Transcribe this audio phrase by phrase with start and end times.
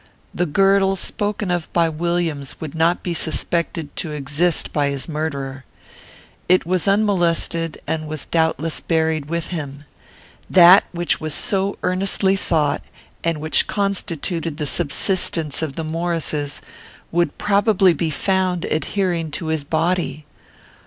[0.33, 5.63] The girdle spoken of by Williams would not be suspected to exist by his murderer.
[6.49, 9.85] It was unmolested, and was doubtless buried with him.
[10.49, 12.81] That which was so earnestly sought,
[13.23, 16.63] and which constituted the subsistence of the Maurices,
[17.11, 20.25] would probably be found adhering to his body.